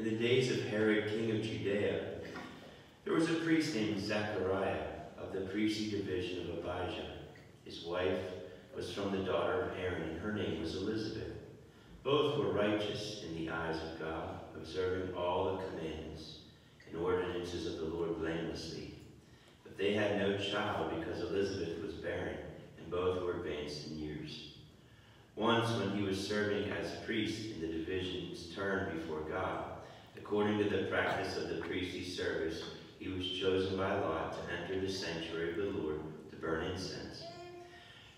In 0.00 0.06
the 0.06 0.12
days 0.12 0.50
of 0.50 0.64
Herod, 0.68 1.10
king 1.10 1.30
of 1.30 1.42
Judea, 1.42 2.00
there 3.04 3.12
was 3.12 3.28
a 3.28 3.34
priest 3.34 3.74
named 3.74 4.00
Zechariah 4.00 4.86
of 5.18 5.34
the 5.34 5.42
priestly 5.42 5.90
division 5.90 6.48
of 6.48 6.64
Abijah. 6.64 7.18
His 7.66 7.84
wife 7.84 8.18
was 8.74 8.90
from 8.90 9.12
the 9.12 9.30
daughter 9.30 9.60
of 9.60 9.78
Aaron, 9.78 10.08
and 10.08 10.18
her 10.20 10.32
name 10.32 10.62
was 10.62 10.76
Elizabeth. 10.76 11.34
Both 12.02 12.38
were 12.38 12.50
righteous 12.50 13.24
in 13.28 13.34
the 13.34 13.50
eyes 13.50 13.76
of 13.76 14.00
God, 14.00 14.40
observing 14.56 15.14
all 15.14 15.44
the 15.58 15.64
commandments 15.64 16.38
and 16.88 16.98
ordinances 16.98 17.66
of 17.66 17.80
the 17.80 17.94
Lord 17.94 18.20
blamelessly. 18.20 18.94
But 19.64 19.76
they 19.76 19.92
had 19.92 20.16
no 20.16 20.38
child 20.38 20.98
because 20.98 21.20
Elizabeth 21.20 21.82
was 21.82 21.96
barren, 21.96 22.38
and 22.78 22.90
both 22.90 23.22
were 23.22 23.34
advanced 23.34 23.88
in 23.88 23.98
years. 23.98 24.54
Once, 25.36 25.70
when 25.78 25.94
he 25.94 26.02
was 26.02 26.26
serving 26.26 26.70
as 26.70 27.04
priest 27.04 27.50
in 27.54 27.60
the 27.60 27.66
division's 27.66 28.46
turn 28.54 28.96
before 28.96 29.20
God, 29.28 29.69
according 30.30 30.58
to 30.58 30.70
the 30.70 30.84
practice 30.84 31.36
of 31.36 31.48
the 31.48 31.56
priestly 31.56 32.04
service, 32.04 32.62
he 33.00 33.08
was 33.08 33.28
chosen 33.28 33.76
by 33.76 33.92
lot 33.98 34.32
to 34.32 34.54
enter 34.54 34.80
the 34.80 34.88
sanctuary 34.88 35.50
of 35.50 35.56
the 35.56 35.80
Lord 35.80 35.98
to 36.30 36.36
burn 36.36 36.66
incense. 36.66 37.24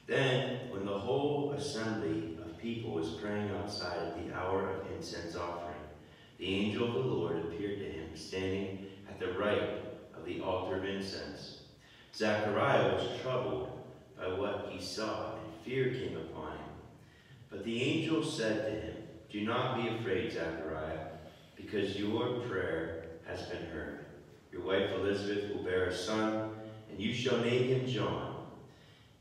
Then, 0.07 0.69
when 0.69 0.85
the 0.85 0.98
whole 0.98 1.52
assembly 1.52 2.37
of 2.45 2.59
people 2.59 2.91
was 2.91 3.12
praying 3.12 3.51
outside 3.52 3.97
at 3.97 4.27
the 4.27 4.35
hour 4.37 4.69
of 4.69 4.93
incense 4.95 5.37
offering, 5.37 5.80
the 6.37 6.55
angel 6.55 6.88
of 6.88 6.93
the 6.93 7.01
Lord 7.01 7.38
appeared 7.38 7.79
to 7.79 7.87
him, 7.87 8.11
standing 8.15 8.88
at 9.09 9.19
the 9.19 9.33
right 9.33 9.80
of 10.15 10.27
the 10.27 10.43
altar 10.43 10.77
of 10.77 10.85
incense. 10.85 11.63
Zechariah 12.15 12.93
was 12.93 13.21
troubled 13.23 13.87
by 14.19 14.29
what 14.29 14.69
he 14.71 14.85
saw, 14.85 15.37
and 15.37 15.65
fear 15.65 15.95
came 15.95 16.19
upon 16.19 16.59
him. 16.59 16.74
But 17.49 17.65
the 17.65 17.83
angel 17.83 18.23
said 18.23 18.66
to 18.66 18.71
him, 18.71 18.97
Do 19.30 19.41
not 19.47 19.79
be 19.79 19.88
afraid, 19.88 20.30
Zechariah, 20.30 21.13
because 21.56 21.98
your 21.98 22.40
prayer 22.40 23.04
has 23.26 23.42
been 23.42 23.66
heard. 23.66 24.06
Your 24.52 24.62
wife 24.62 24.90
Elizabeth 24.92 25.54
will 25.54 25.62
bear 25.62 25.86
a 25.86 25.95
son, 25.95 26.50
and 26.90 27.00
you 27.00 27.14
shall 27.14 27.38
name 27.38 27.68
him 27.68 27.86
John. 27.86 28.46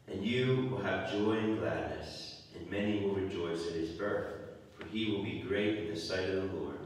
And 0.08 0.26
you 0.26 0.68
will 0.70 0.82
have 0.82 1.12
joy 1.12 1.38
and 1.38 1.60
gladness, 1.60 2.44
and 2.56 2.70
many 2.70 3.02
will 3.02 3.16
rejoice 3.16 3.68
at 3.68 3.74
his 3.74 3.92
birth, 3.92 4.34
for 4.78 4.86
he 4.88 5.12
will 5.12 5.24
be 5.24 5.44
great 5.48 5.80
in 5.80 5.94
the 5.94 6.00
sight 6.00 6.30
of 6.30 6.36
the 6.36 6.58
Lord. 6.58 6.78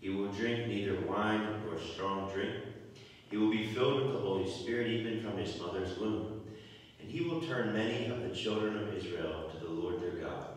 He 0.00 0.10
will 0.10 0.28
drink 0.28 0.68
neither 0.68 1.00
wine 1.00 1.62
nor 1.64 1.78
strong 1.80 2.30
drink. 2.32 2.54
He 3.30 3.36
will 3.36 3.50
be 3.50 3.66
filled 3.66 4.04
with 4.04 4.12
the 4.12 4.20
Holy 4.20 4.48
Spirit 4.48 4.88
even 4.88 5.22
from 5.22 5.38
his 5.38 5.58
mother's 5.58 5.98
womb. 5.98 6.42
And 7.00 7.10
he 7.10 7.22
will 7.22 7.40
turn 7.40 7.72
many 7.72 8.06
of 8.06 8.22
the 8.22 8.34
children 8.34 8.76
of 8.76 8.94
Israel 8.94 9.50
to 9.50 9.64
the 9.64 9.70
Lord 9.70 10.00
their 10.00 10.10
God. 10.10 10.55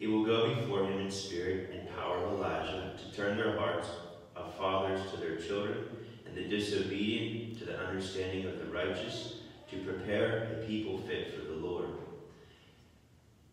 He 0.00 0.06
will 0.06 0.24
go 0.24 0.54
before 0.54 0.86
him 0.86 0.98
in 0.98 1.10
spirit 1.10 1.72
and 1.74 1.94
power 1.94 2.16
of 2.16 2.32
Elijah 2.32 2.94
to 2.96 3.14
turn 3.14 3.36
their 3.36 3.58
hearts 3.58 3.86
of 4.34 4.54
fathers 4.54 4.98
to 5.10 5.18
their 5.18 5.36
children 5.36 5.76
and 6.24 6.34
the 6.34 6.48
disobedient 6.48 7.58
to 7.58 7.66
the 7.66 7.78
understanding 7.78 8.46
of 8.46 8.58
the 8.58 8.72
righteous 8.72 9.34
to 9.68 9.84
prepare 9.84 10.54
a 10.54 10.66
people 10.66 10.96
fit 10.96 11.34
for 11.34 11.44
the 11.44 11.52
Lord. 11.52 11.90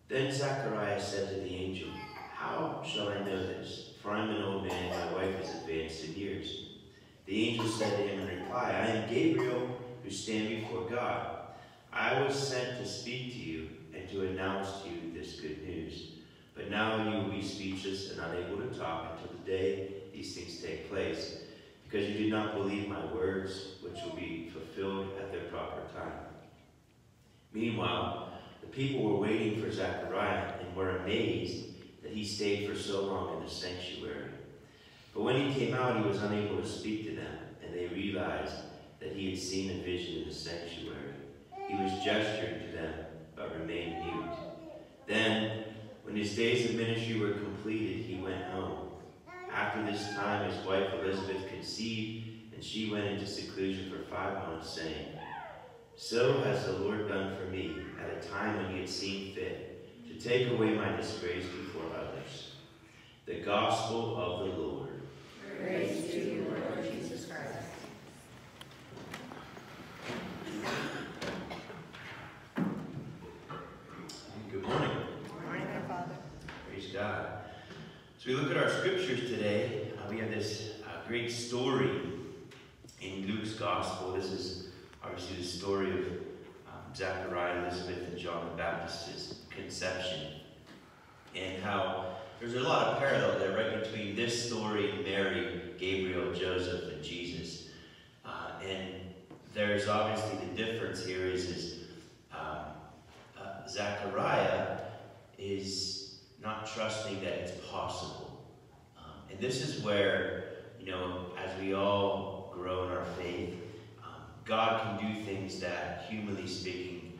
Then 0.07 0.31
Zechariah 0.31 1.01
said 1.01 1.27
to 1.27 1.35
the 1.35 1.53
angel, 1.53 1.89
How 2.33 2.81
shall 2.87 3.09
I 3.09 3.19
know 3.25 3.45
this? 3.45 3.89
For 4.01 4.11
I 4.11 4.23
am 4.23 4.29
an 4.29 4.41
old 4.41 4.65
man, 4.65 4.85
and 4.85 5.11
my 5.11 5.13
wife 5.15 5.43
is 5.43 5.53
advanced 5.53 6.05
in 6.05 6.15
years. 6.15 6.69
The 7.25 7.49
angel 7.49 7.67
said 7.67 7.97
to 7.97 8.07
him 8.07 8.21
in 8.21 8.39
reply, 8.39 8.69
I 8.71 8.91
am 8.91 9.13
Gabriel, 9.13 9.81
who 10.01 10.09
stand 10.09 10.47
before 10.47 10.89
God. 10.89 11.39
I 11.91 12.21
was 12.21 12.47
sent 12.47 12.77
to 12.77 12.87
speak 12.87 13.33
to 13.33 13.37
you 13.37 13.67
and 13.93 14.07
to 14.11 14.27
announce 14.27 14.83
to 14.83 14.89
you 14.89 15.11
this 15.13 15.41
good 15.41 15.61
news. 15.67 16.11
But 16.57 16.71
now 16.71 17.03
you 17.03 17.17
will 17.17 17.29
be 17.29 17.41
speechless 17.41 18.11
and 18.11 18.19
unable 18.19 18.57
to 18.57 18.77
talk 18.77 19.13
until 19.13 19.37
the 19.37 19.45
day 19.49 19.93
these 20.11 20.35
things 20.35 20.59
take 20.59 20.89
place, 20.89 21.37
because 21.83 22.09
you 22.09 22.17
did 22.17 22.31
not 22.31 22.55
believe 22.55 22.89
my 22.89 23.05
words, 23.13 23.75
which 23.81 24.01
will 24.03 24.15
be 24.15 24.49
fulfilled 24.51 25.09
at 25.21 25.31
their 25.31 25.43
proper 25.43 25.81
time. 25.95 26.25
Meanwhile, 27.53 28.33
the 28.61 28.67
people 28.67 29.03
were 29.03 29.19
waiting 29.19 29.61
for 29.61 29.71
Zechariah 29.71 30.53
and 30.59 30.75
were 30.75 30.97
amazed 30.97 31.67
that 32.01 32.11
he 32.11 32.25
stayed 32.25 32.67
for 32.67 32.75
so 32.75 33.05
long 33.05 33.37
in 33.37 33.43
the 33.43 33.49
sanctuary. 33.49 34.31
But 35.13 35.21
when 35.23 35.35
he 35.35 35.59
came 35.59 35.75
out, 35.75 35.97
he 35.97 36.09
was 36.09 36.21
unable 36.21 36.57
to 36.57 36.67
speak 36.67 37.05
to 37.05 37.15
them, 37.15 37.37
and 37.63 37.73
they 37.73 37.87
realized 37.87 38.55
that 38.99 39.13
he 39.13 39.29
had 39.29 39.39
seen 39.39 39.79
a 39.79 39.83
vision 39.83 40.23
in 40.23 40.27
the 40.27 40.33
sanctuary. 40.33 41.13
He 41.67 41.75
was 41.75 41.91
gesturing 42.03 42.61
to 42.61 42.71
them, 42.75 42.93
but 43.35 43.59
remained 43.59 44.05
mute. 44.05 44.16
His 46.27 46.35
days 46.35 46.69
of 46.69 46.75
ministry 46.75 47.17
were 47.17 47.31
completed, 47.31 48.03
he 48.03 48.21
went 48.21 48.43
home. 48.47 48.89
After 49.49 49.81
this 49.89 50.13
time, 50.13 50.51
his 50.51 50.65
wife 50.65 50.91
Elizabeth 51.01 51.47
conceived, 51.47 52.53
and 52.53 52.61
she 52.61 52.89
went 52.89 53.05
into 53.05 53.25
seclusion 53.25 53.89
for 53.89 54.03
five 54.13 54.45
months, 54.45 54.69
saying, 54.69 55.07
So 55.95 56.41
has 56.41 56.65
the 56.65 56.73
Lord 56.73 57.07
done 57.07 57.37
for 57.37 57.49
me 57.49 57.77
at 58.03 58.21
a 58.21 58.27
time 58.27 58.57
when 58.57 58.73
he 58.73 58.79
had 58.81 58.89
seen 58.89 59.35
fit 59.35 60.05
to 60.09 60.19
take 60.19 60.51
away 60.51 60.73
my 60.73 60.97
disgrace 60.97 61.45
before 61.45 61.95
others. 61.97 62.55
The 63.25 63.39
Gospel 63.39 64.17
of 64.17 64.49
the 64.49 64.53
Lord. 64.57 64.89
Praise 65.61 66.11
to 66.11 66.19
you, 66.19 66.45
Lord 66.49 66.91
Jesus 66.91 67.25
Christ. 67.25 67.53
Good 74.51 74.63
morning. 74.63 74.91
Good 75.27 75.43
morning, 75.45 75.67
our 75.67 75.81
Father. 75.87 76.15
Praise 76.77 76.91
God. 76.93 77.27
We 78.27 78.33
look 78.33 78.51
at 78.51 78.57
our 78.57 78.69
scriptures 78.69 79.21
today. 79.29 79.87
Uh, 79.97 80.09
we 80.09 80.19
have 80.19 80.29
this 80.29 80.71
uh, 80.85 81.07
great 81.07 81.31
story 81.31 81.89
in 82.99 83.25
Luke's 83.25 83.53
Gospel. 83.53 84.11
This 84.11 84.25
is 84.25 84.67
obviously 85.01 85.37
the 85.37 85.43
story 85.43 85.91
of 85.91 86.07
um, 86.67 86.93
Zachariah, 86.93 87.61
Elizabeth, 87.61 88.05
and 88.05 88.17
John 88.17 88.49
the 88.49 88.57
Baptist's 88.57 89.35
conception. 89.49 90.41
And 91.37 91.63
how 91.63 92.17
there's 92.41 92.55
a 92.55 92.59
lot 92.59 92.87
of 92.87 92.99
parallel 92.99 93.39
there 93.39 93.55
right 93.55 93.81
between 93.81 94.13
this 94.17 94.49
story, 94.49 94.91
Mary, 95.05 95.61
Gabriel, 95.77 96.33
Joseph, 96.33 96.91
and 96.91 97.01
Jesus. 97.01 97.69
Uh, 98.25 98.59
and 98.61 98.93
there's 99.53 99.87
obviously 99.87 100.45
the 100.47 100.65
difference 100.65 101.05
here 101.05 101.27
is, 101.27 101.45
is 101.45 101.79
um, 102.33 102.57
uh, 103.41 103.65
Zechariah 103.69 104.79
is 105.37 105.96
not 106.47 106.65
trusting 106.65 107.19
that 107.19 107.33
it's 107.33 107.51
possible. 107.69 108.47
Um, 108.97 109.11
and 109.29 109.37
this 109.37 109.67
is 109.67 109.83
where, 109.83 110.45
you 110.79 110.89
know, 110.89 111.25
as 111.37 111.49
we 111.59 111.73
all 111.73 112.53
grow 112.55 112.85
in 112.85 112.91
our 112.91 113.05
faith, 113.21 113.53
um, 114.01 114.21
God 114.45 114.81
can 114.81 115.13
do 115.13 115.23
things 115.25 115.59
that, 115.59 116.05
humanly 116.09 116.47
speaking, 116.47 117.19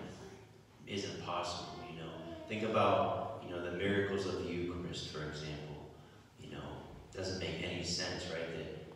isn't 0.88 1.26
possible, 1.26 1.78
you 1.92 2.00
know. 2.00 2.10
Think 2.48 2.64
about, 2.64 3.44
you 3.46 3.54
know, 3.54 3.70
the 3.70 3.78
miracles 3.78 4.26
of 4.26 4.46
the 4.46 4.50
Eucharist, 4.50 5.10
for 5.10 5.24
example. 5.26 5.76
You 6.42 6.52
know, 6.52 6.64
doesn't 7.14 7.40
make 7.40 7.62
any 7.62 7.84
sense, 7.84 8.24
right, 8.32 8.48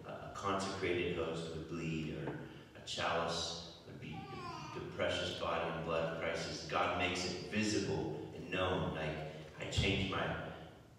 that 0.06 0.14
a 0.14 0.34
consecrated 0.34 1.18
host 1.18 1.50
would 1.50 1.70
bleed 1.70 2.16
or 2.16 2.32
a 2.32 2.88
chalice 2.88 3.72
would 3.86 4.00
be 4.00 4.16
the 4.76 4.82
precious 4.96 5.32
body 5.32 5.70
and 5.76 5.86
blood 5.86 6.14
of 6.14 6.22
Christ. 6.22 6.70
God 6.70 7.00
makes 7.00 7.26
it 7.26 7.52
visible 7.52 8.18
and 8.34 8.50
known, 8.50 8.96
like 8.96 9.31
change 9.72 10.12
my 10.12 10.24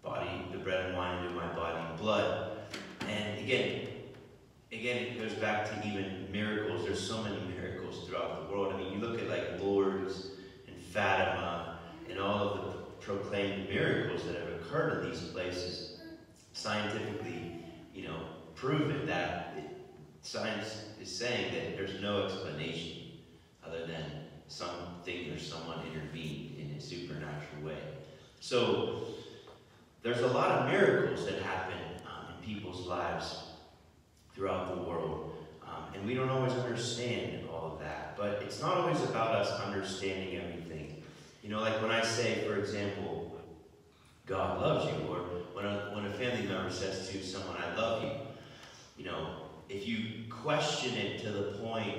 body, 0.01 0.29
the 0.51 0.57
bread 0.57 0.87
and 0.87 0.97
wine 0.97 1.23
into 1.23 1.35
my 1.35 1.47
body 1.53 1.79
and 1.87 1.97
blood. 1.97 2.57
And 3.07 3.39
again, 3.39 3.87
again, 4.71 4.97
it 4.97 5.19
goes 5.19 5.33
back 5.33 5.65
to 5.69 5.87
even 5.87 6.27
miracles. 6.31 6.83
There's 6.83 7.05
so 7.05 7.23
many 7.23 7.39
miracles 7.55 8.07
throughout 8.07 8.47
the 8.47 8.53
world. 8.53 8.73
I 8.73 8.77
mean, 8.77 8.93
you 8.93 8.99
look 8.99 9.19
at 9.21 9.29
like 9.29 9.61
Lourdes 9.61 10.31
and 10.67 10.75
Fatima 10.75 11.79
and 12.09 12.19
all 12.19 12.49
of 12.49 12.65
the 12.65 12.73
proclaimed 12.99 13.69
miracles 13.69 14.23
that 14.23 14.35
have 14.35 14.49
occurred 14.49 15.03
in 15.03 15.11
these 15.11 15.21
places, 15.21 15.99
scientifically, 16.53 17.65
you 17.93 18.07
know, 18.07 18.19
proven 18.55 19.05
that 19.05 19.53
it, 19.57 19.65
science 20.21 20.85
is 21.01 21.13
saying 21.13 21.53
that 21.53 21.77
there's 21.77 22.01
no 22.01 22.25
explanation 22.25 23.11
other 23.65 23.85
than 23.85 24.03
something 24.47 25.31
or 25.31 25.39
someone 25.39 25.79
intervened 25.85 26.57
in 26.57 26.75
a 26.77 26.81
supernatural 26.81 27.63
way. 27.63 27.77
So 28.43 29.03
there's 30.01 30.19
a 30.19 30.27
lot 30.27 30.51
of 30.51 30.69
miracles 30.69 31.25
that 31.27 31.41
happen 31.41 31.77
um, 32.05 32.35
in 32.35 32.45
people's 32.45 32.85
lives 32.85 33.41
throughout 34.35 34.75
the 34.75 34.83
world. 34.83 35.33
Um, 35.65 35.93
and 35.95 36.05
we 36.05 36.13
don't 36.13 36.29
always 36.29 36.51
understand 36.51 37.47
all 37.49 37.71
of 37.71 37.79
that. 37.79 38.17
But 38.17 38.41
it's 38.41 38.59
not 38.59 38.75
always 38.75 39.01
about 39.03 39.33
us 39.33 39.61
understanding 39.61 40.35
everything. 40.35 41.01
You 41.41 41.51
know, 41.51 41.61
like 41.61 41.81
when 41.81 41.91
I 41.91 42.03
say, 42.03 42.43
for 42.45 42.57
example, 42.57 43.39
God 44.25 44.59
loves 44.59 44.87
you, 44.87 45.07
or 45.07 45.19
when 45.53 45.63
a, 45.63 45.91
when 45.95 46.05
a 46.05 46.11
family 46.11 46.45
member 46.45 46.69
says 46.69 47.09
to 47.11 47.23
someone, 47.23 47.55
I 47.55 47.73
love 47.77 48.03
you, 48.03 48.11
you 48.97 49.05
know, 49.05 49.37
if 49.69 49.87
you 49.87 50.29
question 50.29 50.97
it 50.97 51.21
to 51.21 51.31
the 51.31 51.57
point 51.59 51.95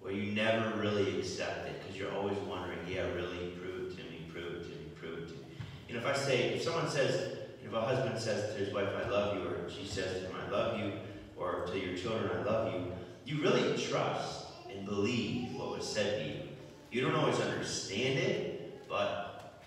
where 0.00 0.12
you 0.12 0.32
never 0.32 0.76
really 0.76 1.20
accept 1.20 1.68
it, 1.68 1.80
because 1.80 1.96
you're 1.96 2.12
always 2.14 2.36
wondering, 2.38 2.80
yeah, 2.88 3.02
really, 3.14 3.54
prove 3.60 3.92
it 3.92 3.96
to 3.96 4.02
me, 4.10 4.26
prove 4.32 4.54
it 4.56 4.62
to 4.64 4.70
me, 4.70 4.86
prove 5.00 5.18
it 5.20 5.28
to 5.28 5.34
me. 5.34 5.53
Know, 5.94 6.00
if 6.00 6.06
I 6.06 6.12
say, 6.12 6.54
if 6.54 6.62
someone 6.62 6.88
says, 6.88 7.38
if 7.64 7.72
a 7.72 7.80
husband 7.80 8.18
says 8.18 8.52
to 8.52 8.58
his 8.58 8.74
wife, 8.74 8.88
I 9.04 9.08
love 9.08 9.36
you, 9.36 9.44
or 9.44 9.70
she 9.70 9.86
says 9.86 10.22
to 10.22 10.26
him, 10.26 10.34
I 10.44 10.50
love 10.50 10.78
you, 10.78 10.92
or 11.36 11.66
to 11.66 11.78
your 11.78 11.96
children, 11.96 12.30
I 12.36 12.42
love 12.42 12.74
you, 12.74 12.92
you 13.24 13.40
really 13.40 13.78
trust 13.78 14.46
and 14.68 14.84
believe 14.84 15.54
what 15.54 15.70
was 15.70 15.88
said 15.88 16.18
to 16.18 16.28
you. 16.28 16.48
You 16.90 17.02
don't 17.02 17.14
always 17.14 17.38
understand 17.38 18.18
it, 18.18 18.88
but 18.88 19.62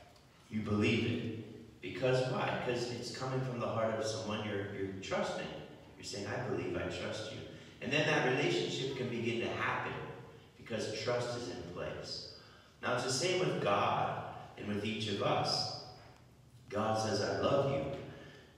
you 0.50 0.59
believe 0.62 1.06
it. 1.06 1.81
Because 1.81 2.30
why? 2.30 2.62
Because 2.65 2.91
it's 2.91 3.15
coming 3.15 3.39
from 3.41 3.62
the 3.62 3.68
heart 3.68 3.95
of 3.95 4.06
someone 4.06 4.45
you're, 4.45 4.75
you're 4.77 4.94
trusting. 5.01 5.47
You're 5.97 6.03
saying, 6.03 6.27
I 6.27 6.45
believe, 6.50 6.75
I 6.75 6.89
trust 6.89 7.31
you. 7.31 7.38
And 7.81 7.91
then 7.91 8.06
that 8.06 8.27
relationship 8.35 8.97
can 8.97 9.07
begin 9.07 9.39
to 9.41 9.47
happen 9.47 9.94
because 10.57 11.00
trust 11.01 11.38
is 11.38 11.51
in 11.51 11.62
place. 11.73 12.33
Now 12.81 12.95
it's 12.95 13.06
the 13.06 13.12
same 13.12 13.39
with 13.39 13.63
God 13.63 14.23
and 14.57 14.68
with 14.68 14.83
each 14.83 15.07
of 15.09 15.23
us. 15.23 15.76
God 16.69 16.97
says, 16.97 17.21
I 17.21 17.39
love 17.39 17.71
you. 17.71 17.83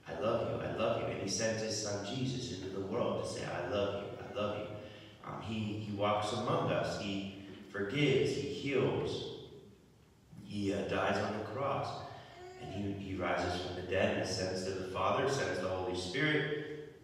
I 0.08 0.20
love 0.20 0.50
you. 0.50 0.68
I 0.68 0.76
love 0.76 1.02
you. 1.02 1.06
And 1.08 1.22
he 1.22 1.28
sent 1.28 1.58
his 1.58 1.80
son 1.80 2.04
Jesus 2.04 2.52
into 2.58 2.70
the 2.70 2.86
world 2.86 3.22
to 3.22 3.30
say, 3.30 3.44
I 3.44 3.68
love 3.70 4.02
you. 4.02 4.10
I 4.18 4.40
love 4.40 4.58
you. 4.58 4.66
Um, 5.24 5.40
he, 5.42 5.78
he 5.78 5.96
walks 5.96 6.32
among 6.32 6.72
us. 6.72 7.00
He 7.00 7.44
forgives. 7.70 8.34
He 8.34 8.48
heals. 8.48 9.46
He 10.44 10.74
uh, 10.74 10.82
dies 10.82 11.16
on 11.18 11.38
the 11.38 11.44
cross. 11.44 11.88
And 12.60 12.72
he, 12.72 12.92
he 12.92 13.16
rises 13.16 13.60
from 13.62 13.76
the 13.76 13.82
dead 13.82 14.16
and 14.16 14.22
ascends 14.22 14.64
to 14.64 14.70
the 14.70 14.88
Father, 14.88 15.28
sends 15.28 15.60
the 15.60 15.68
Holy 15.68 15.96
Spirit. 15.96 16.94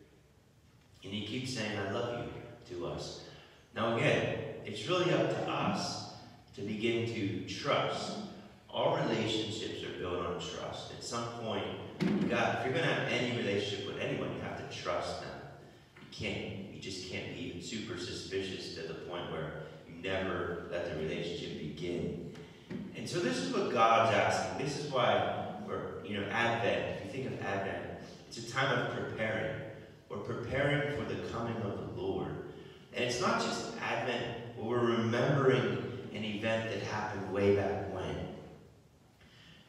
And 1.05 1.12
he 1.12 1.25
keeps 1.25 1.55
saying, 1.55 1.79
I 1.79 1.93
love 1.93 2.25
you 2.25 2.76
to 2.76 2.87
us. 2.87 3.23
Now 3.75 3.97
again, 3.97 4.38
it's 4.64 4.88
really 4.88 5.12
up 5.12 5.29
to 5.29 5.50
us 5.50 6.14
to 6.56 6.62
begin 6.62 7.06
to 7.14 7.47
trust. 7.47 8.17
All 8.76 8.94
relationships 9.08 9.82
are 9.84 9.99
built 9.99 10.26
on 10.26 10.34
trust. 10.34 10.93
At 10.93 11.02
some 11.02 11.25
point, 11.40 11.64
got 12.28 12.58
if 12.58 12.67
you're 12.67 12.75
gonna 12.75 12.93
have 12.93 13.11
any 13.11 13.34
relationship 13.34 13.87
with 13.87 13.99
anyone, 13.99 14.34
you 14.34 14.43
have 14.43 14.58
to 14.58 14.76
trust 14.76 15.23
them. 15.23 15.31
You 15.99 16.06
can't, 16.12 16.75
you 16.75 16.78
just 16.78 17.11
can't 17.11 17.34
be 17.34 17.58
super 17.62 17.96
suspicious 17.96 18.75
to 18.75 18.82
the 18.82 18.93
point 19.08 19.32
where 19.32 19.62
you 19.88 20.02
never 20.02 20.67
let 20.70 20.90
the 20.90 21.02
relationship 21.02 21.58
begin. 21.58 22.34
And 22.94 23.08
so 23.08 23.19
this 23.19 23.38
is 23.38 23.50
what 23.50 23.73
God's 23.73 24.14
asking. 24.14 24.62
This 24.62 24.84
is 24.84 24.93
why 24.93 25.55
we're, 25.67 26.05
you 26.05 26.20
know, 26.20 26.26
Advent, 26.26 26.99
if 26.99 27.06
you 27.06 27.23
think 27.23 27.32
of 27.32 27.46
Advent, 27.46 27.82
it's 28.28 28.46
a 28.46 28.52
time 28.52 28.78
of 28.78 28.93
preparing. 28.93 29.58
We're 30.11 30.19
preparing 30.19 30.94
for 30.99 31.11
the 31.11 31.19
coming 31.32 31.56
of 31.62 31.78
the 31.78 32.02
Lord. 32.02 32.28
And 32.93 33.05
it's 33.06 33.23
not 33.23 33.40
just 33.40 33.75
Advent, 33.81 34.23
we're 34.58 34.84
remembering 34.84 35.82
an 36.12 36.25
event 36.25 36.70
that 36.70 36.82
happened 36.82 37.32
way 37.32 37.56
back. 37.56 37.86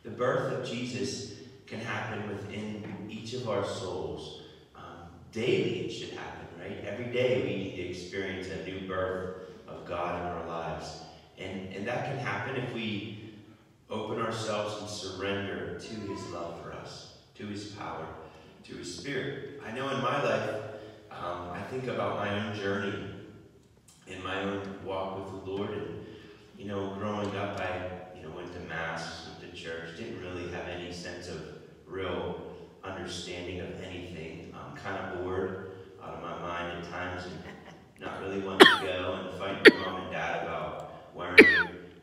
The 0.08 0.14
birth 0.14 0.54
of 0.54 0.66
Jesus 0.66 1.34
can 1.66 1.80
happen 1.82 2.30
within 2.30 3.10
each 3.10 3.34
of 3.34 3.50
our 3.50 3.66
souls. 3.66 4.44
Um, 4.74 5.10
daily 5.34 5.82
it 5.82 5.90
should 5.90 6.12
happen, 6.12 6.48
right? 6.58 6.82
Every 6.86 7.12
day 7.12 7.42
we 7.42 7.58
need 7.58 7.76
to 7.76 7.82
experience 7.82 8.48
a 8.48 8.64
new 8.64 8.88
birth 8.88 9.50
of 9.68 9.86
God 9.86 10.22
in 10.22 10.28
our 10.28 10.48
lives. 10.48 11.02
And, 11.38 11.74
and 11.76 11.86
that 11.90 12.06
can 12.06 12.20
happen 12.20 12.56
if 12.56 12.74
we 12.74 13.34
open 13.90 14.22
ourselves 14.22 14.80
and 14.80 14.90
surrender 14.90 15.78
to 15.78 15.94
his 16.10 16.26
love 16.28 16.64
for 16.64 16.72
us, 16.72 17.18
to 17.36 17.46
his 17.46 17.66
power, 17.72 18.08
to 18.64 18.76
his 18.76 18.96
spirit. 18.96 19.62
I 19.68 19.74
know 19.74 19.90
in 19.90 20.02
my 20.02 20.24
life, 20.24 20.56
um, 21.12 21.50
I 21.52 21.60
think 21.70 21.88
about 21.88 22.16
my 22.16 22.48
own 22.48 22.56
journey 22.56 22.98
in 24.08 24.24
my 24.24 24.42
own 24.42 24.62
walk 24.86 25.18
with 25.18 25.44
the 25.44 25.52
Lord. 25.52 25.72
And, 25.72 26.06
you 26.58 26.66
know, 26.66 26.96
growing 26.98 27.36
up, 27.36 27.60
I, 27.60 28.16
you 28.16 28.24
know, 28.24 28.34
went 28.34 28.54
to 28.54 28.60
Mass, 28.62 29.28
church, 29.58 29.98
didn't 29.98 30.22
really 30.22 30.52
have 30.52 30.68
any 30.68 30.92
sense 30.92 31.28
of 31.28 31.42
real 31.88 32.42
understanding 32.84 33.60
of 33.62 33.82
anything. 33.82 34.54
I'm 34.56 34.76
kind 34.78 34.98
of 34.98 35.24
bored 35.24 35.72
out 36.04 36.16
of 36.16 36.22
my 36.22 36.38
mind 36.40 36.84
at 36.84 36.92
times 36.92 37.24
and 37.26 37.40
not 38.00 38.22
really 38.22 38.40
wanting 38.40 38.68
to 38.68 38.86
go 38.86 39.14
and 39.14 39.40
fighting 39.40 39.80
my 39.80 39.86
mom 39.86 40.02
and 40.04 40.12
dad 40.12 40.44
about 40.44 40.94
wearing 41.16 41.38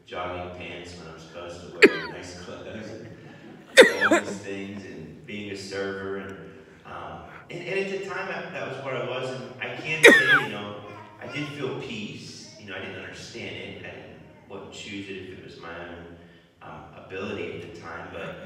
jogging 0.04 0.58
pants 0.58 0.94
when 0.98 1.14
I'm 1.14 1.20
supposed 1.20 1.60
to 1.60 1.88
wear 1.88 2.08
nice 2.08 2.40
clothes 2.40 2.90
and 2.90 4.12
all 4.12 4.20
these 4.20 4.38
things 4.38 4.84
and 4.84 5.24
being 5.24 5.52
a 5.52 5.56
server 5.56 6.16
and 6.18 6.36
um, 6.84 7.20
and, 7.50 7.62
and 7.62 7.78
at 7.80 7.98
the 7.98 8.06
time 8.06 8.28
that, 8.28 8.52
that 8.52 8.68
was 8.68 8.84
what 8.84 8.96
I 8.96 9.08
was 9.08 9.30
and 9.30 9.50
I 9.60 9.76
can't 9.76 10.04
say 10.04 10.42
you 10.42 10.48
know 10.50 10.76
I 11.22 11.26
did 11.32 11.48
feel 11.48 11.80
peace 11.80 12.54
you 12.60 12.68
know 12.68 12.76
I 12.76 12.80
didn't 12.80 13.02
understand 13.02 13.56
it 13.56 13.78
I 13.86 13.90
didn't 13.90 14.72
choose 14.72 15.08
it 15.08 15.16
if 15.16 15.38
it 15.38 15.44
was 15.44 15.60
my 15.60 15.70
own 15.88 16.16
um, 16.64 17.04
ability 17.04 17.62
at 17.62 17.74
the 17.74 17.80
time 17.80 18.08
but 18.12 18.36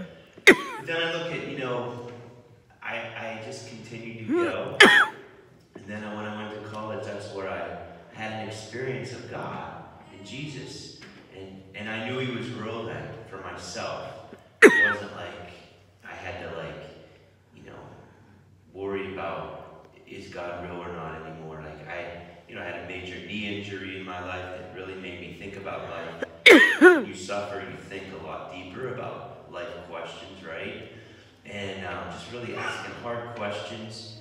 then 0.86 0.96
I 0.96 1.12
look 1.12 1.32
at, 1.32 1.48
you 1.48 1.58
know, 1.58 2.10
I, 2.82 2.96
I 2.96 3.42
just 3.44 3.68
continued 3.68 4.26
to 4.26 4.44
go. 4.44 4.78
And 5.74 5.86
then 5.86 6.02
when 6.16 6.24
I 6.24 6.42
went 6.42 6.62
to 6.62 6.68
college, 6.70 7.04
that's 7.04 7.32
where 7.34 7.48
I 7.48 8.16
had 8.16 8.32
an 8.42 8.48
experience 8.48 9.12
of 9.12 9.30
God 9.30 9.84
and 10.16 10.26
Jesus. 10.26 11.00
And, 11.36 11.62
and 11.74 11.88
I 11.88 12.08
knew 12.08 12.18
he 12.18 12.36
was 12.36 12.48
real 12.50 12.84
then 12.84 13.08
for 13.28 13.38
myself. 13.38 14.34
It 14.62 14.90
wasn't 14.90 15.14
like 15.16 15.52
I 16.04 16.14
had 16.14 16.48
to 16.48 16.56
like, 16.56 16.74
you 17.54 17.64
know, 17.64 17.78
worry 18.72 19.12
about 19.12 19.86
is 20.06 20.28
God 20.28 20.64
real 20.64 20.80
or 20.80 20.92
not 20.92 21.26
anymore. 21.26 21.62
Like 21.62 21.86
I, 21.88 22.22
you 22.48 22.54
know, 22.54 22.62
I 22.62 22.64
had 22.64 22.84
a 22.84 22.88
major 22.88 23.14
knee 23.26 23.58
injury 23.58 23.98
in 23.98 24.06
my 24.06 24.24
life 24.24 24.42
that 24.42 24.72
really 24.74 24.94
made 24.94 25.20
me 25.20 25.36
think 25.38 25.56
about 25.56 25.90
life. 25.90 26.27
Suffer, 27.18 27.60
you 27.60 27.76
think 27.76 28.04
a 28.20 28.26
lot 28.26 28.52
deeper 28.52 28.94
about 28.94 29.50
life 29.52 29.68
questions, 29.90 30.44
right? 30.46 30.92
And 31.44 31.86
um, 31.86 32.10
just 32.10 32.30
really 32.32 32.54
asking 32.56 32.94
hard 33.02 33.34
questions. 33.36 34.18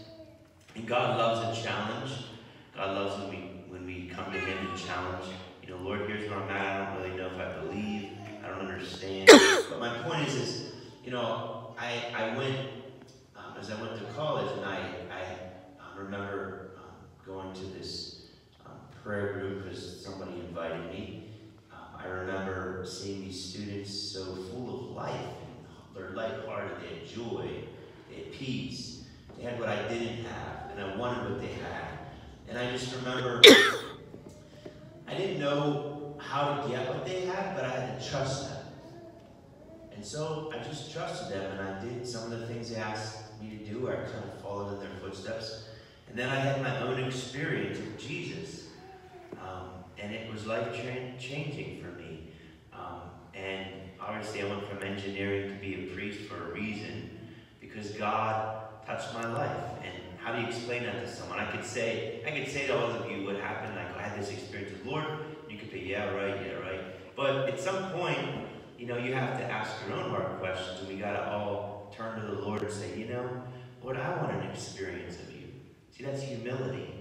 And 0.76 0.88
God 0.88 1.18
loves 1.18 1.60
a 1.60 1.64
challenge. 1.64 2.12
God 2.76 2.96
loves 2.96 3.22
when 3.22 3.30
we 3.30 3.38
when 3.70 3.86
we 3.86 4.08
come 4.08 4.32
to 4.32 4.40
Him 4.40 4.68
and 4.68 4.78
challenge. 4.78 5.26
You 5.64 5.70
know, 5.70 5.78
Lord, 5.78 6.08
here's 6.08 6.30
where 6.30 6.40
I'm 6.40 6.50
at. 6.50 6.82
I 6.82 6.94
don't 6.94 7.04
really 7.04 7.18
know 7.18 7.28
if 7.28 7.40
I 7.40 7.60
believe. 7.62 8.10
I 8.44 8.48
don't 8.50 8.62
understand. 8.68 9.30
But 9.70 9.80
my 9.80 9.98
point 10.04 10.28
is, 10.28 10.36
is 10.36 10.72
you 11.04 11.12
know, 11.12 11.74
I 11.78 12.04
I 12.16 12.38
went 12.38 12.56
um, 13.36 13.56
as 13.60 13.72
I 13.72 13.82
went 13.82 13.98
to 13.98 14.06
college, 14.14 14.52
and 14.58 14.66
I 14.66 14.78
I 15.12 15.22
um, 15.82 16.06
remember 16.06 16.72
um, 16.78 16.94
going 17.26 17.54
to 17.54 17.66
this 17.78 18.28
um, 18.66 18.74
prayer 19.04 19.34
group 19.34 19.64
because 19.64 20.04
somebody 20.06 20.40
invited 20.40 20.86
me. 20.92 21.32
Um, 21.72 22.00
I 22.00 22.08
remember 22.08 22.86
seeing 22.86 23.22
these 23.22 23.44
students 23.44 23.94
so 23.94 24.24
full 24.36 24.92
of 24.92 24.96
life. 24.96 25.26
They're 25.96 26.12
lighthearted. 26.12 26.78
They 26.82 27.00
had 27.00 27.08
joy. 27.08 27.50
They 28.10 28.24
had 28.24 28.27
peace. 28.38 29.04
They 29.38 29.44
had 29.44 29.60
what 29.60 29.70
I 29.70 29.88
didn't 29.88 30.26
have, 30.26 30.72
and 30.72 30.82
I 30.82 30.96
wanted 30.96 31.32
what 31.32 31.42
they 31.42 31.48
had. 31.48 32.00
And 32.50 32.58
I 32.58 32.72
just 32.72 32.96
remember 32.96 33.42
I 35.08 35.14
didn't 35.16 35.40
know 35.40 36.16
how 36.20 36.62
to 36.62 36.70
get 36.70 36.88
what 36.88 37.06
they 37.06 37.22
had, 37.22 37.56
but 37.56 37.66
I 37.66 37.70
had 37.70 38.00
to 38.00 38.10
trust 38.10 38.50
them. 38.50 38.66
And 39.94 40.06
so 40.06 40.52
I 40.54 40.64
just 40.64 40.92
trusted 40.92 41.32
them, 41.34 41.58
and 41.58 41.70
I 41.70 41.84
did 41.84 42.08
some 42.08 42.32
of 42.32 42.40
the 42.40 42.48
things 42.48 42.70
they 42.70 42.78
asked 42.78 43.40
me 43.42 43.58
to 43.58 43.66
do. 43.66 43.90
I 43.90 43.96
kind 43.96 44.24
of 44.24 44.42
followed 44.42 44.74
in 44.74 44.80
their 44.80 44.98
footsteps. 45.02 45.70
And 46.10 46.18
then 46.18 46.30
I 46.30 46.36
had 46.36 46.62
my 46.62 46.82
own 46.82 47.04
experience 47.04 47.78
with 47.80 48.00
Jesus. 48.00 48.68
Um, 49.34 49.70
and 49.98 50.14
it 50.14 50.32
was 50.32 50.46
life 50.46 50.74
changing 51.20 51.82
for 51.82 51.90
me. 52.00 52.32
Um, 52.74 53.02
and 53.34 53.68
obviously, 54.00 54.42
I 54.42 54.48
went 54.48 54.68
from 54.68 54.84
engineering 54.84 55.50
to 55.50 55.56
be 55.56 55.90
a 55.90 55.96
priest 55.96 56.22
for 56.22 56.52
a 56.52 56.54
reason 56.54 57.17
because 57.78 57.92
God 57.92 58.86
touched 58.88 59.14
my 59.14 59.32
life. 59.32 59.58
And 59.84 59.94
how 60.18 60.34
do 60.34 60.42
you 60.42 60.48
explain 60.48 60.84
that 60.84 61.06
to 61.06 61.12
someone? 61.12 61.38
I 61.38 61.46
could 61.52 61.64
say, 61.64 62.24
I 62.26 62.32
could 62.32 62.48
say 62.52 62.68
to 62.68 62.78
all 62.78 62.90
of 62.90 63.10
you 63.12 63.24
what 63.26 63.36
happened. 63.36 63.76
Like 63.76 63.88
oh, 63.96 64.00
I 64.00 64.02
had 64.02 64.20
this 64.20 64.32
experience 64.32 64.72
with 64.72 64.86
Lord. 64.86 65.06
You 65.48 65.58
could 65.58 65.70
say, 65.70 65.84
yeah, 65.84 66.10
right, 66.12 66.36
yeah, 66.46 66.54
right. 66.54 67.16
But 67.16 67.50
at 67.50 67.60
some 67.60 67.92
point, 67.92 68.18
you 68.80 68.88
know, 68.88 68.98
you 68.98 69.14
have 69.14 69.38
to 69.38 69.44
ask 69.44 69.72
your 69.88 69.98
own 69.98 70.10
hard 70.10 70.40
questions, 70.40 70.80
and 70.80 70.88
we 70.88 70.98
got 70.98 71.14
to 71.14 71.32
all 71.32 71.94
turn 71.96 72.20
to 72.20 72.28
the 72.28 72.42
Lord 72.42 72.62
and 72.64 72.72
say, 72.72 72.98
you 72.98 73.08
know, 73.08 73.44
Lord, 73.84 73.98
I 73.98 74.16
want 74.18 74.32
an 74.32 74.50
experience 74.50 75.16
of 75.20 75.32
you. 75.32 75.48
See, 75.96 76.04
that's 76.04 76.22
humility. 76.22 76.94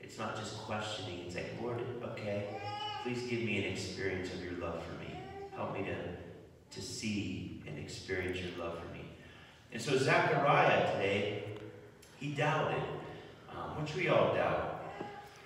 It's 0.00 0.18
not 0.18 0.36
just 0.36 0.58
questioning 0.58 1.22
and 1.22 1.32
saying, 1.32 1.58
Lord, 1.62 1.80
okay, 2.02 2.46
please 3.02 3.22
give 3.28 3.40
me 3.40 3.64
an 3.64 3.72
experience 3.72 4.32
of 4.32 4.42
your 4.42 4.54
love 4.54 4.82
for 4.84 4.92
me. 5.04 5.20
Help 5.54 5.74
me 5.74 5.84
to, 5.84 6.76
to 6.76 6.82
see 6.84 7.62
and 7.66 7.78
experience 7.78 8.38
your 8.38 8.64
love 8.64 8.78
for 8.78 8.92
me. 8.92 9.00
And 9.72 9.80
so 9.80 9.96
Zechariah 9.96 10.92
today, 10.92 11.44
he 12.18 12.32
doubted, 12.32 12.82
um, 13.50 13.80
which 13.80 13.94
we 13.94 14.08
all 14.08 14.34
doubt. 14.34 14.84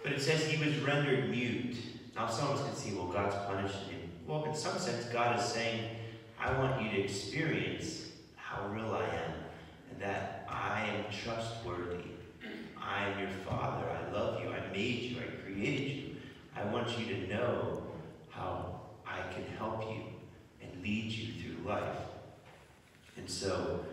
But 0.02 0.12
it 0.12 0.21
says 0.21 0.47
he 0.47 0.62
was 0.64 0.76
rendered 0.78 1.31
mute. 1.31 1.76
Now 2.14 2.28
some 2.28 2.50
of 2.50 2.61
us 2.61 2.66
can 2.66 2.75
see, 2.75 2.95
well, 2.95 3.09
God's 3.09 3.35
punishing 3.47 3.88
him. 3.90 4.11
Well, 4.26 4.45
in 4.45 4.54
some 4.54 4.78
sense, 4.78 5.07
God 5.07 5.38
is 5.38 5.45
saying, 5.45 5.90
I 6.40 6.57
want 6.59 6.83
you 6.83 6.90
to 6.90 7.00
experience 7.00 8.09
how 8.37 8.66
real 8.69 8.95
I 8.95 9.04
am 9.04 9.33
and 9.90 10.00
that 10.00 10.47
I 10.49 10.87
am 10.87 11.04
trustworthy. 11.12 12.04
I 12.76 13.09
am 13.09 13.19
your 13.19 13.31
father. 13.49 13.87
I 13.88 14.12
love 14.12 14.43
you. 14.43 14.50
I 14.50 14.73
made 14.73 15.02
you. 15.02 15.16
I 15.19 15.43
created 15.43 15.97
you. 15.97 16.16
I 16.57 16.64
want 16.66 16.99
you 16.99 17.07
to 17.07 17.26
know 17.28 17.83
how 18.31 18.81
I 19.07 19.21
can 19.33 19.45
help 19.57 19.83
you 19.90 20.02
and 20.62 20.83
lead 20.83 21.11
you 21.11 21.33
through 21.43 21.69
life. 21.69 21.99
And 23.16 23.28
so, 23.28 23.85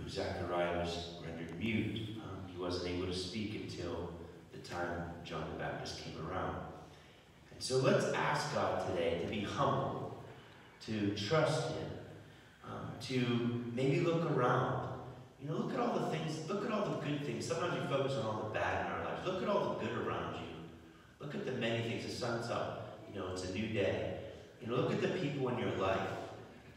know, 0.00 0.08
Zechariah 0.08 0.78
was 0.78 1.14
rendered 1.24 1.58
mute. 1.58 2.18
Um, 2.22 2.40
he 2.46 2.60
wasn't 2.60 2.94
able 2.94 3.06
to 3.06 3.14
speak 3.14 3.54
until 3.54 4.10
the 4.52 4.58
time 4.58 5.10
John 5.24 5.44
the 5.52 5.58
Baptist 5.58 6.02
came 6.02 6.14
around. 6.28 6.56
And 7.52 7.62
so 7.62 7.78
let's 7.78 8.06
ask 8.12 8.54
God 8.54 8.86
today 8.88 9.20
to 9.22 9.28
be 9.28 9.40
humble, 9.40 10.16
to 10.86 11.14
trust 11.16 11.68
Him, 11.68 11.88
um, 12.64 12.90
to 13.02 13.62
maybe 13.74 14.00
look 14.00 14.30
around. 14.32 14.88
You 15.40 15.50
know, 15.50 15.56
look 15.56 15.74
at 15.74 15.80
all 15.80 15.98
the 15.98 16.06
things, 16.06 16.48
look 16.48 16.64
at 16.64 16.72
all 16.72 16.86
the 16.86 17.06
good 17.06 17.24
things. 17.24 17.46
Sometimes 17.46 17.80
we 17.80 17.86
focus 17.94 18.14
on 18.14 18.24
all 18.24 18.48
the 18.48 18.58
bad 18.58 18.86
in 18.86 18.92
our 18.92 19.04
lives. 19.04 19.26
Look 19.26 19.42
at 19.42 19.48
all 19.48 19.74
the 19.74 19.86
good 19.86 19.98
around 19.98 20.36
you. 20.36 20.40
Look 21.20 21.34
at 21.34 21.44
the 21.44 21.52
many 21.52 21.82
things. 21.88 22.04
The 22.06 22.10
sun's 22.10 22.50
up. 22.50 22.98
You 23.12 23.20
know, 23.20 23.28
it's 23.32 23.44
a 23.44 23.52
new 23.52 23.68
day. 23.68 24.18
You 24.60 24.68
know, 24.68 24.76
look 24.76 24.92
at 24.92 25.02
the 25.02 25.08
people 25.08 25.48
in 25.50 25.58
your 25.58 25.76
life. 25.76 26.08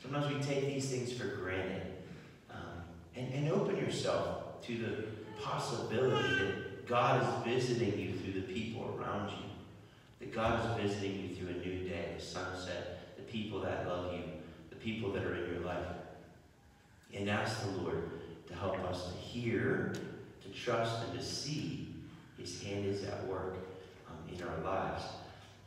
Sometimes 0.02 0.34
we 0.34 0.42
take 0.42 0.66
these 0.66 0.90
things 0.90 1.14
for 1.14 1.28
granted. 1.28 1.82
Um, 2.52 2.84
and, 3.16 3.34
and 3.34 3.52
open 3.52 3.77
yourself 3.88 4.62
to 4.62 4.78
the 4.78 5.42
possibility 5.42 6.36
that 6.36 6.88
God 6.88 7.22
is 7.22 7.54
visiting 7.54 7.98
you 7.98 8.14
through 8.14 8.42
the 8.42 8.54
people 8.54 8.98
around 9.00 9.30
you. 9.30 9.46
That 10.20 10.34
God 10.34 10.60
is 10.60 10.92
visiting 10.92 11.30
you 11.30 11.36
through 11.36 11.50
a 11.50 11.66
new 11.66 11.88
day, 11.88 12.16
the 12.18 12.24
sunset, 12.24 13.16
the 13.16 13.24
people 13.24 13.62
that 13.62 13.88
love 13.88 14.14
you, 14.14 14.24
the 14.70 14.76
people 14.76 15.12
that 15.14 15.24
are 15.24 15.36
in 15.36 15.54
your 15.54 15.64
life. 15.64 15.86
And 17.14 17.30
ask 17.30 17.64
the 17.64 17.82
Lord 17.82 18.10
to 18.48 18.56
help 18.56 18.78
us 18.80 19.12
to 19.12 19.18
hear, 19.18 19.94
to 20.44 20.50
trust, 20.50 21.04
and 21.04 21.18
to 21.18 21.24
see 21.24 21.94
His 22.38 22.62
hand 22.62 22.86
is 22.86 23.04
at 23.06 23.26
work 23.28 23.58
um, 24.10 24.34
in 24.34 24.42
our 24.44 24.58
lives. 24.64 25.04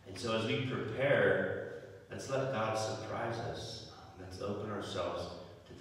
And 0.07 0.19
so 0.19 0.37
as 0.37 0.47
we 0.47 0.67
prepare, 0.67 1.85
let's 2.11 2.29
let 2.29 2.53
God 2.53 2.77
surprise 2.77 3.11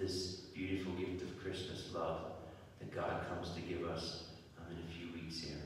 this 0.00 0.36
beautiful 0.54 0.92
gift 0.94 1.20
of 1.22 1.38
Christmas 1.42 1.92
love 1.94 2.32
that 2.78 2.94
God 2.94 3.26
comes 3.28 3.50
to 3.50 3.60
give 3.60 3.84
us 3.84 4.24
um, 4.58 4.72
in 4.72 4.78
a 4.78 4.98
few 4.98 5.12
weeks 5.12 5.40
here. 5.40 5.58